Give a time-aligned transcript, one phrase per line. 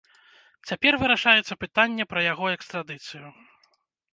[0.69, 3.25] Цяпер вырашаецца пытанне пра яго экстрадыцыю.